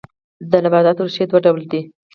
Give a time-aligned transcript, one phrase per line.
[0.51, 1.81] د نباتاتو ریښې دوه ډوله دي